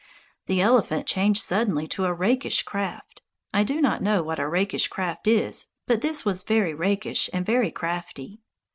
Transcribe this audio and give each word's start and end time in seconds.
The 0.47 0.61
elephant 0.61 1.05
changed 1.05 1.43
suddenly 1.43 1.87
to 1.89 2.05
"a 2.05 2.11
rakish 2.15 2.63
craft." 2.63 3.21
(I 3.53 3.63
do 3.63 3.79
not 3.79 4.01
know 4.01 4.23
what 4.23 4.39
a 4.39 4.47
rakish 4.47 4.87
craft 4.87 5.27
is; 5.27 5.67
but 5.85 6.01
this 6.01 6.25
was 6.25 6.41
very 6.41 6.73
rakish 6.73 7.29
and 7.31 7.45
very 7.45 7.69
crafty.) 7.69 8.41